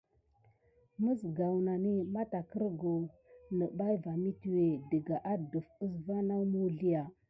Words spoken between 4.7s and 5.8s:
dəga adəf